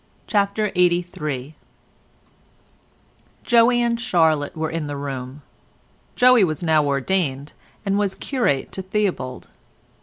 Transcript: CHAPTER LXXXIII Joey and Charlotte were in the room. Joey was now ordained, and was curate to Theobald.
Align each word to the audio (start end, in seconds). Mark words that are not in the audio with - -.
CHAPTER 0.25 0.71
LXXXIII 0.75 1.53
Joey 3.43 3.83
and 3.83 4.01
Charlotte 4.01 4.57
were 4.57 4.71
in 4.71 4.87
the 4.87 4.97
room. 4.97 5.43
Joey 6.15 6.43
was 6.43 6.63
now 6.63 6.83
ordained, 6.87 7.53
and 7.85 7.99
was 7.99 8.15
curate 8.15 8.71
to 8.71 8.81
Theobald. 8.81 9.51